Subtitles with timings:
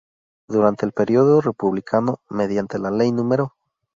[0.47, 3.53] Durante el periodo Republicano, mediante la ley No.